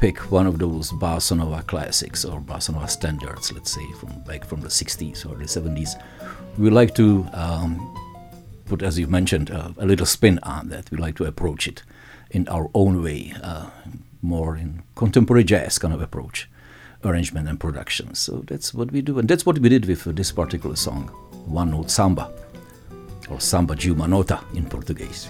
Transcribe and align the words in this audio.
pick 0.00 0.32
one 0.32 0.46
of 0.46 0.58
those 0.58 0.92
bossa 0.92 1.36
nova 1.36 1.62
classics 1.62 2.24
or 2.24 2.40
bossa 2.40 2.72
nova 2.72 2.88
standards, 2.88 3.52
let's 3.52 3.70
say 3.70 3.86
from 4.00 4.24
like 4.26 4.46
from 4.46 4.62
the 4.62 4.68
60s 4.68 5.26
or 5.30 5.36
the 5.36 5.44
70s, 5.44 5.90
we 6.56 6.70
like 6.70 6.94
to 6.94 7.26
um, 7.34 7.94
put, 8.64 8.82
as 8.82 8.98
you 8.98 9.06
mentioned, 9.06 9.50
uh, 9.50 9.68
a 9.76 9.84
little 9.84 10.06
spin 10.06 10.38
on 10.42 10.70
that. 10.70 10.90
We 10.90 10.96
like 10.96 11.16
to 11.16 11.26
approach 11.26 11.68
it 11.68 11.82
in 12.30 12.48
our 12.48 12.70
own 12.72 13.02
way, 13.02 13.34
uh, 13.42 13.68
more 14.22 14.56
in 14.56 14.82
contemporary 14.94 15.44
jazz 15.44 15.78
kind 15.78 15.92
of 15.92 16.00
approach, 16.00 16.48
arrangement 17.04 17.46
and 17.46 17.60
production. 17.60 18.14
So 18.14 18.42
that's 18.46 18.72
what 18.72 18.90
we 18.92 19.02
do, 19.02 19.18
and 19.18 19.28
that's 19.28 19.44
what 19.44 19.58
we 19.58 19.68
did 19.68 19.84
with 19.84 20.16
this 20.16 20.32
particular 20.32 20.76
song, 20.76 21.08
One 21.44 21.72
Note 21.72 21.90
Samba, 21.90 22.32
or 23.28 23.38
Samba 23.38 23.76
de 23.76 23.90
uma 23.90 24.08
Nota 24.08 24.40
in 24.54 24.64
Portuguese. 24.64 25.28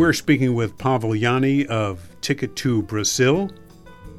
We're 0.00 0.14
speaking 0.14 0.54
with 0.54 0.78
Pavel 0.78 1.10
Jany 1.10 1.66
of 1.66 2.08
Ticket 2.22 2.56
to 2.56 2.80
Brazil. 2.80 3.50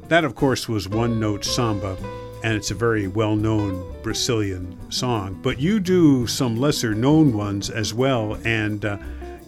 That, 0.06 0.22
of 0.22 0.36
course, 0.36 0.68
was 0.68 0.88
One 0.88 1.18
Note 1.18 1.44
Samba, 1.44 1.96
and 2.44 2.54
it's 2.54 2.70
a 2.70 2.74
very 2.76 3.08
well 3.08 3.34
known 3.34 3.92
Brazilian 4.00 4.78
song. 4.92 5.40
But 5.42 5.58
you 5.58 5.80
do 5.80 6.28
some 6.28 6.56
lesser 6.56 6.94
known 6.94 7.32
ones 7.32 7.68
as 7.68 7.92
well, 7.92 8.38
and 8.44 8.84
uh, 8.84 8.96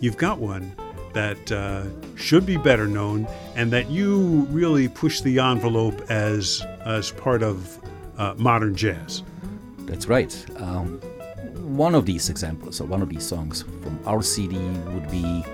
you've 0.01 0.17
got 0.17 0.41
one 0.41 0.75
that 1.13 1.53
uh, 1.53 1.85
should 2.17 2.45
be 2.45 2.57
better 2.57 2.89
known 2.89 3.29
and 3.55 3.73
that 3.73 3.89
you 3.89 4.49
really 4.51 4.89
push 4.89 5.21
the 5.21 5.39
envelope 5.39 6.11
as, 6.11 6.67
as 6.85 7.13
part 7.13 7.45
of 7.45 7.79
uh, 8.19 8.35
modern 8.37 8.75
jazz. 8.75 9.23
That's 9.87 10.09
right. 10.09 10.35
Um, 10.57 10.99
one 11.77 11.95
of 11.95 12.07
these 12.07 12.29
examples, 12.29 12.81
or 12.81 12.87
one 12.87 13.03
of 13.03 13.09
these 13.09 13.25
songs 13.25 13.63
from 13.63 14.01
our 14.05 14.21
CD 14.21 14.57
would 14.59 15.09
be 15.13 15.45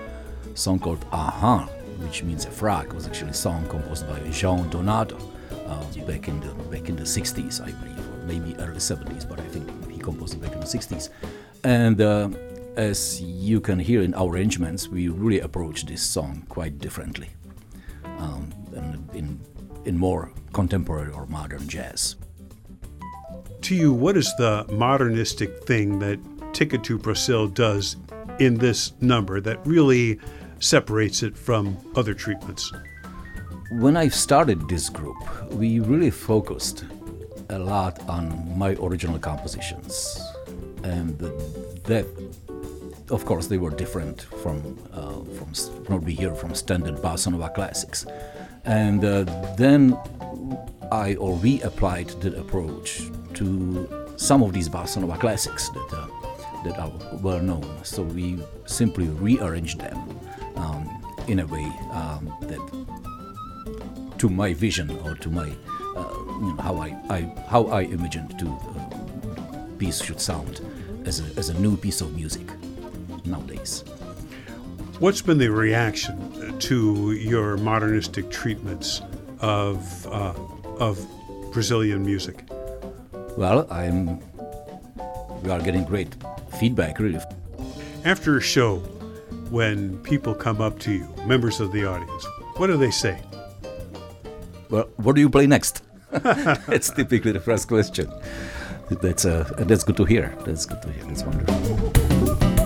song 0.55 0.79
called 0.79 1.05
A 1.13 1.31
Rã, 1.41 1.69
which 1.99 2.23
means 2.23 2.45
a 2.47 2.51
frog. 2.51 2.93
Was 2.93 3.07
actually 3.07 3.31
a 3.31 3.35
song 3.35 3.67
composed 3.69 4.09
by 4.09 4.19
João 4.31 4.69
Donato 4.71 5.19
uh, 5.67 5.85
back 6.07 6.29
in 6.29 6.41
the 6.41 6.53
back 6.71 6.89
in 6.89 6.97
the 6.97 7.05
60s, 7.05 7.61
I 7.61 7.71
believe, 7.73 7.99
or 7.99 8.27
maybe 8.27 8.57
early 8.59 8.79
70s, 8.79 9.29
but 9.29 9.41
I 9.41 9.45
think 9.45 9.91
he 9.91 9.99
composed 9.99 10.35
it 10.35 10.43
back 10.43 10.53
in 10.53 10.61
the 10.61 10.67
60s. 10.67 11.11
And 11.65 12.01
uh, 12.01 12.31
as 12.77 13.21
you 13.21 13.61
can 13.61 13.79
hear 13.79 14.03
in 14.03 14.15
our 14.15 14.31
arrangements, 14.31 14.89
we 14.89 15.09
really 15.09 15.41
approach 15.41 15.87
this 15.87 16.03
song 16.03 16.45
quite 16.49 16.79
differently, 16.79 17.31
um, 18.19 18.51
in 19.15 19.41
in 19.85 19.97
more 19.97 20.31
contemporary 20.53 21.13
or 21.13 21.27
modern 21.27 21.67
jazz. 21.69 22.17
To 23.63 23.75
you, 23.75 23.93
what 23.93 24.17
is 24.17 24.35
the 24.37 24.67
modernistic 24.71 25.65
thing 25.65 25.99
that 25.99 26.19
Ticket 26.53 26.83
to 26.85 26.99
Brazil 26.99 27.47
does 27.47 27.97
in 28.39 28.57
this 28.59 28.93
number 29.01 29.41
that 29.41 29.65
really 29.67 30.19
separates 30.61 31.23
it 31.23 31.37
from 31.37 31.77
other 31.97 32.15
treatments? 32.15 32.73
When 33.73 33.97
I 33.97 34.09
started 34.09 34.69
this 34.69 34.89
group, 34.89 35.19
we 35.53 35.81
really 35.81 36.11
focused 36.11 36.85
a 37.49 37.59
lot 37.59 37.99
on 38.09 38.57
my 38.57 38.77
original 38.81 39.19
compositions, 39.19 40.21
and 40.85 41.19
that, 41.85 42.07
of 43.11 43.25
course, 43.25 43.47
they 43.47 43.59
were 43.59 43.71
different 43.71 44.23
from 44.23 44.79
uh, 44.93 45.25
from 45.37 45.53
what 45.87 46.03
we 46.03 46.15
hear 46.15 46.35
from 46.35 46.55
standard 46.55 46.97
bossa 46.97 47.31
nova 47.33 47.49
classics, 47.49 48.07
and 48.65 49.05
uh, 49.05 49.25
then 49.57 49.97
I 50.93 51.15
or 51.17 51.37
we 51.37 51.63
applied 51.63 52.09
the 52.21 52.39
approach 52.39 53.03
to 53.35 53.89
some 54.17 54.43
of 54.43 54.53
these 54.53 54.69
bossa 54.69 55.01
nova 55.01 55.17
classics 55.17 55.71
that 55.71 55.89
uh, 55.93 56.07
that 56.65 56.79
are 56.79 56.93
well 57.23 57.41
known. 57.41 57.67
So 57.85 58.03
we 58.03 58.39
simply 58.67 59.09
rearranged 59.09 59.81
them 59.81 60.20
um, 60.61 60.83
in 61.27 61.41
a 61.41 61.47
way 61.47 61.67
um, 61.93 62.33
that, 62.43 62.63
to 64.19 64.29
my 64.29 64.53
vision 64.55 64.91
or 65.05 65.15
to 65.17 65.29
my, 65.31 65.49
uh, 65.97 66.15
you 66.43 66.55
know, 66.55 66.63
how 66.63 66.77
I, 66.77 66.89
I 67.17 67.21
how 67.49 67.63
I 67.67 67.83
imagined 67.83 68.39
to 68.39 68.47
uh, 68.47 69.77
piece 69.79 70.03
should 70.03 70.21
sound 70.21 70.61
as 71.07 71.21
a, 71.21 71.39
as 71.39 71.49
a 71.49 71.55
new 71.61 71.77
piece 71.77 72.01
of 72.01 72.15
music 72.15 72.47
nowadays. 73.25 73.85
What's 74.99 75.23
been 75.23 75.39
the 75.39 75.49
reaction 75.49 76.59
to 76.59 77.13
your 77.13 77.57
modernistic 77.57 78.31
treatments 78.31 79.01
of 79.41 80.07
uh, 80.07 80.35
of 80.79 80.99
Brazilian 81.53 82.05
music? 82.05 82.45
Well, 83.37 83.67
I'm. 83.71 84.21
We 85.43 85.51
are 85.51 85.61
getting 85.61 85.85
great 85.85 86.15
feedback, 86.59 86.99
really. 86.99 87.21
After 88.05 88.37
a 88.37 88.43
show, 88.43 88.83
when 89.51 89.99
people 90.03 90.35
come 90.35 90.61
up 90.61 90.79
to 90.79 90.93
you, 90.93 91.09
members 91.27 91.61
of 91.61 91.73
the 91.73 91.85
audience, 91.85 92.25
what 92.57 92.69
do 92.69 92.77
they 92.77 92.91
say? 92.91 93.21
Well, 94.71 94.89
what 94.97 95.17
do 95.17 95.21
you 95.21 95.29
play 95.29 95.47
next? 95.47 95.83
it's 96.13 96.91
typically 96.91 97.33
the 97.33 97.41
first 97.41 97.69
question. 97.69 98.11
That's 98.91 99.25
uh, 99.25 99.45
that's 99.59 99.85
good 99.85 99.97
to 99.99 100.05
hear. 100.05 100.35
That's 100.45 100.67
good 100.67 100.83
to 100.83 100.91
hear. 100.91 101.05
That's 101.05 101.23
wonderful. 101.23 101.93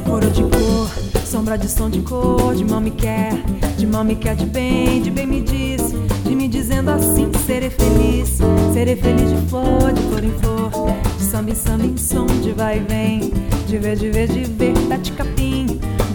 Coro 0.05 0.31
de 0.31 0.43
cor, 0.43 0.89
sombra 1.25 1.59
de 1.59 1.69
som 1.69 1.91
de 1.91 2.01
cor, 2.03 2.55
de 2.55 2.65
mal 2.65 2.81
me 2.81 2.91
quer, 2.91 3.33
de 3.77 3.87
mal 3.87 4.05
me 4.05 4.15
quer 4.15 4.37
de 4.37 4.47
bem, 4.47 5.03
de 5.03 5.11
bem 5.11 5.27
me 5.27 5.43
diz, 5.43 5.93
de 6.25 6.35
me 6.35 6.49
dizendo 6.49 6.91
assim 6.91 7.31
serei 7.47 7.71
feliz, 7.71 8.39
serei 8.73 8.97
feliz 8.97 9.31
de 9.31 9.49
flor, 9.49 9.93
de 9.93 10.03
flor 10.03 10.25
em 10.25 10.39
flor, 10.39 10.71
de 11.19 11.25
samba 11.25 11.51
em 11.51 11.55
samba 11.55 11.85
em 11.85 11.97
som, 11.97 12.27
de 12.27 12.53
vai 12.53 12.79
e 12.79 12.81
vem, 12.81 13.33
de 13.67 13.79
ver, 13.79 13.97
de 13.97 14.11
ver, 14.11 14.29
de 14.29 14.45
ver, 14.45 14.79
bate 14.89 15.13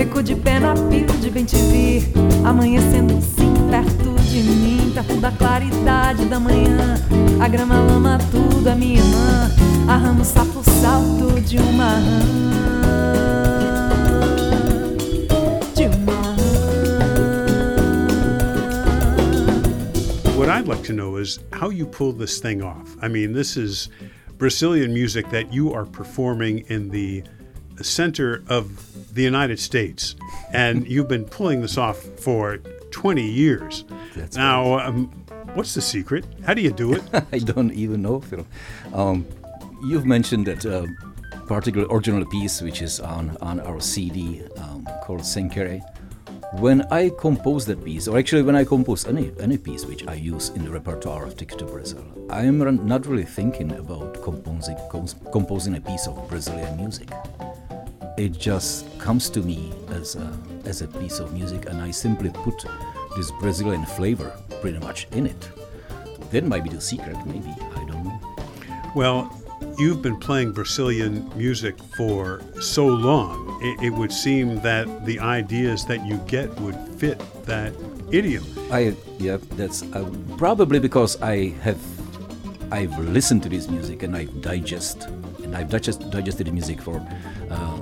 beco 0.10 0.24
de 0.24 0.36
pé 0.36 0.60
na 0.60 0.74
pila, 0.74 1.14
de 1.22 1.30
bem 1.30 1.46
te 1.46 1.56
vir, 1.56 2.04
amanhecendo 2.44 3.22
sim, 3.22 3.54
perto 3.70 4.16
de 4.24 4.42
mim, 4.42 4.92
perto 4.92 5.16
da 5.18 5.32
claridade 5.32 6.26
da 6.26 6.40
manhã, 6.40 6.96
a 7.40 7.48
grama 7.48 7.80
lama 7.80 8.18
tudo, 8.32 8.68
a 8.68 8.76
minha 8.76 8.98
irmã, 8.98 9.52
a 9.88 9.98
ramo 9.98 10.26
sapo 10.26 10.64
salto 10.82 11.40
de 11.42 11.58
uma 11.60 11.92
rã. 12.00 12.50
What 20.36 20.50
I'd 20.50 20.68
like 20.68 20.84
to 20.84 20.94
know 20.94 21.18
is 21.18 21.40
how 21.52 21.70
you 21.70 21.86
pull 21.86 22.14
this 22.14 22.40
thing 22.40 22.64
off. 22.64 22.98
I 23.02 23.10
mean, 23.10 23.34
this 23.34 23.56
is 23.58 23.90
Brazilian 24.38 24.92
music 24.92 25.30
that 25.30 25.54
you 25.54 25.74
are 25.74 25.86
performing 25.86 26.66
in 26.70 26.90
the 26.90 27.24
center 27.84 28.44
of 28.48 29.14
the 29.14 29.24
United 29.24 29.60
States, 29.60 30.16
and 30.52 30.88
you've 30.88 31.08
been 31.08 31.26
pulling 31.26 31.62
this 31.62 31.78
off 31.78 31.98
for 31.98 32.58
20 32.92 33.24
years. 33.24 33.86
That's 34.16 34.36
now, 34.36 34.80
um, 34.80 35.12
What's 35.56 35.74
the 35.74 35.81
secret? 35.81 36.26
How 36.46 36.54
do 36.54 36.62
you 36.62 36.72
do 36.72 36.94
it? 36.94 37.04
I 37.31 37.40
don't 37.40 37.74
even 37.74 38.04
know, 38.04 38.20
Phil. 38.22 38.46
Um, 38.94 39.26
you've 39.84 40.06
mentioned 40.06 40.46
that 40.46 40.64
uh, 40.64 40.86
particular 41.48 41.88
original 41.90 42.24
piece, 42.26 42.62
which 42.62 42.84
is 42.84 43.00
on, 43.00 43.36
on 43.42 43.60
our 43.62 43.82
CD 43.82 44.44
um, 44.58 44.88
called 45.04 45.22
Senkere. 45.22 45.82
When 46.60 46.84
I 46.92 47.10
compose 47.10 47.66
that 47.66 47.84
piece, 47.84 48.08
or 48.08 48.18
actually 48.18 48.44
when 48.44 48.56
I 48.56 48.64
compose 48.64 49.08
any, 49.08 49.32
any 49.40 49.58
piece 49.58 49.86
which 49.86 50.08
I 50.08 50.14
use 50.14 50.50
in 50.50 50.64
the 50.64 50.72
repertoire 50.72 51.25
of 51.25 51.36
Ticket 51.36 51.60
to 51.60 51.66
Brazil, 51.66 52.06
I 52.30 52.44
am 52.44 52.88
not 52.88 53.08
really 53.08 53.25
thinking 53.25 53.72
about 53.72 54.22
composing, 54.24 54.78
composing 55.32 55.75
a 55.75 55.82
piece 55.82 56.08
of 56.08 56.28
Brazilian 56.30 56.78
music. 56.78 57.10
It 58.19 58.33
just 58.33 59.00
comes 59.00 59.30
to 59.30 59.39
me 59.39 59.71
as 59.88 60.18
a, 60.18 60.38
as 60.66 60.81
a 60.81 60.88
piece 60.88 61.19
of 61.19 61.31
music, 61.31 61.69
and 61.69 61.81
I 61.81 61.89
simply 61.92 62.30
put 62.31 62.66
this 63.16 63.31
Brazilian 63.39 63.86
flavor 63.86 64.36
pretty 64.60 64.77
much 64.80 65.07
in 65.13 65.25
it. 65.25 65.50
That 66.31 66.44
might 66.44 66.66
be 66.66 66.69
the 66.69 66.81
secret, 66.81 67.16
maybe. 67.25 67.56
I 67.77 67.86
don't 67.86 68.04
know. 68.04 68.19
Well, 68.94 69.31
you've 69.77 70.01
been 70.01 70.18
playing 70.18 70.51
Brazilian 70.51 71.31
music 71.38 71.81
for 71.95 72.42
so 72.60 72.86
long, 72.88 73.57
it, 73.62 73.86
it, 73.86 73.89
would 73.92 74.12
seem 74.12 74.60
that 74.63 75.06
the 75.06 75.18
ideas 75.22 75.86
that 75.86 76.06
you 76.06 76.18
get 76.27 76.54
would 76.60 76.75
fit 76.98 77.24
that 77.45 77.72
idiom. 78.12 78.44
I 78.69 78.98
yeah, 79.18 79.38
that's 79.51 79.83
uh, 79.94 80.04
probably 80.38 80.80
because 80.80 81.22
I 81.22 81.54
have 81.62 81.80
I've 82.69 83.00
listened 83.00 83.44
to 83.44 83.50
this 83.50 83.69
music 83.69 84.04
and 84.04 84.13
I've 84.13 84.42
digest 84.42 85.06
and 85.42 85.56
I've 85.56 85.69
digest, 85.69 86.10
digested 86.12 86.48
the 86.48 86.51
music 86.51 86.81
for 86.81 86.98
uh, 87.50 87.80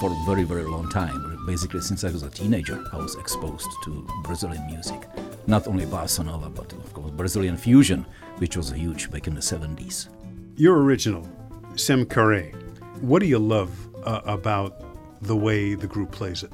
for 0.00 0.10
a 0.12 0.24
very 0.24 0.44
very 0.44 0.64
long 0.64 0.88
time. 0.88 1.44
Basically, 1.46 1.80
since 1.80 2.04
I 2.04 2.10
was 2.10 2.22
a 2.22 2.30
teenager, 2.30 2.84
I 2.92 2.96
was 2.96 3.16
exposed 3.16 3.68
to 3.84 4.06
Brazilian 4.22 4.64
music, 4.66 5.08
not 5.46 5.66
only 5.66 5.86
bossa 5.86 6.24
nova, 6.24 6.48
but 6.48 6.72
of 6.72 6.92
course 6.92 7.10
Brazilian 7.10 7.56
fusion, 7.56 8.06
which 8.36 8.56
was 8.56 8.70
huge 8.70 9.10
back 9.10 9.26
in 9.26 9.34
the 9.34 9.40
70s. 9.40 10.08
Your 10.56 10.82
original, 10.82 11.28
Sem 11.74 12.04
Carré. 12.04 12.54
What 13.00 13.20
do 13.20 13.26
you 13.26 13.38
love 13.38 13.70
uh, 14.04 14.20
about 14.24 14.84
the 15.22 15.36
way 15.36 15.74
the 15.74 15.86
group 15.86 16.12
plays 16.12 16.42
it? 16.42 16.52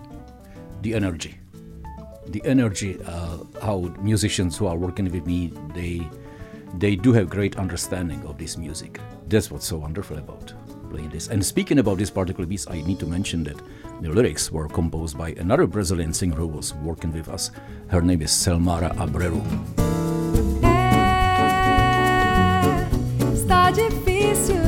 The 0.83 0.95
energy. 0.95 1.39
The 2.29 2.43
energy, 2.45 2.99
uh, 3.05 3.39
how 3.61 3.95
musicians 4.01 4.57
who 4.57 4.67
are 4.67 4.77
working 4.77 5.11
with 5.11 5.27
me, 5.27 5.53
they 5.75 6.09
they 6.79 6.97
do 6.97 7.13
have 7.13 7.31
great 7.31 7.57
understanding 7.57 8.21
of 8.27 8.37
this 8.39 8.57
music. 8.57 9.01
That's 9.29 9.51
what's 9.51 9.67
so 9.67 9.77
wonderful 9.79 10.19
about 10.19 10.53
this. 11.03 11.29
And 11.29 11.45
speaking 11.45 11.79
about 11.79 11.99
this 11.99 12.11
particular 12.11 12.47
piece, 12.49 12.69
I 12.69 12.81
need 12.83 12.99
to 13.01 13.07
mention 13.07 13.45
that 13.45 13.61
the 14.01 14.11
lyrics 14.11 14.51
were 14.51 14.69
composed 14.69 15.19
by 15.19 15.31
another 15.31 15.67
Brazilian 15.67 16.13
singer 16.13 16.37
who 16.37 16.47
was 16.47 16.75
working 16.75 17.13
with 17.13 17.29
us. 17.29 17.51
Her 17.89 18.01
name 18.01 18.23
is 18.23 18.31
Selmara 18.31 18.95
Abreu. 18.97 19.43
difícil 23.75 24.64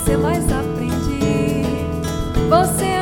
esquecer, 0.00 0.18
mas 0.18 0.50
aprendi. 0.50 1.62
Você 2.48 3.00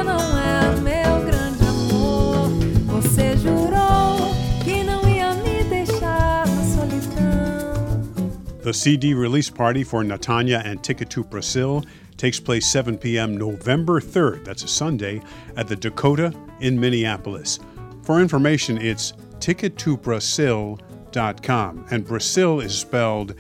The 8.61 8.75
CD 8.75 9.15
release 9.15 9.49
party 9.49 9.83
for 9.83 10.05
Natanya 10.05 10.63
and 10.63 10.85
Ticket 10.85 11.09
to 11.11 11.25
Brazil 11.25 11.83
takes 12.19 12.39
place 12.39 12.67
7 12.67 12.99
p.m. 12.99 13.39
November 13.39 13.99
3rd, 13.99 14.45
that's 14.45 14.63
a 14.63 14.69
Sunday, 14.69 15.23
at 15.57 15.69
the 15.69 15.77
Dakota 15.77 16.35
in 16.61 16.79
Minneapolis. 16.79 17.61
For 18.03 18.21
information, 18.21 18.77
it's 18.77 19.15
tickettobrasil.com, 19.39 21.87
and 21.91 22.07
Brasil 22.07 22.61
is 22.61 22.79
spelled 22.79 23.35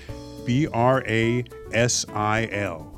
B 0.47 0.67
R 0.69 1.05
A 1.07 1.45
S 1.75 2.07
I 2.15 2.49
L. 2.51 2.98